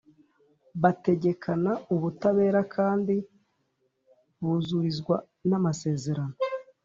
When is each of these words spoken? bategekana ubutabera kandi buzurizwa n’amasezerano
bategekana 0.81 1.71
ubutabera 1.93 2.61
kandi 2.75 3.15
buzurizwa 4.43 5.15
n’amasezerano 5.49 6.35